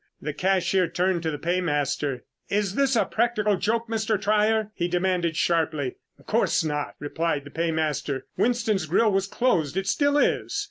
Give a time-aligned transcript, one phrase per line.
[0.19, 2.23] The cashier turned to the paymaster.
[2.49, 4.19] "Is this a practical joke, Mr.
[4.19, 5.97] Trier?" he demanded sharply.
[6.17, 8.25] "Of course not," replied the paymaster.
[8.35, 9.77] "Winston's grill was closed.
[9.77, 10.59] It still is.